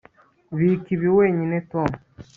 Bika 0.57 0.89
ibi 0.95 1.09
wenyine 1.17 1.57
Tom 1.71 1.89